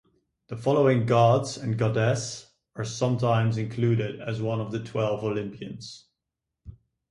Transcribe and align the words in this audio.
The 0.47 0.57
following 0.57 1.05
gods 1.05 1.57
and 1.57 1.77
goddess 1.77 2.51
are 2.75 2.83
sometimes 2.83 3.59
included 3.59 4.19
as 4.19 4.41
one 4.41 4.59
of 4.59 4.71
the 4.71 4.83
twelve 4.83 5.23
Olympians. 5.23 6.07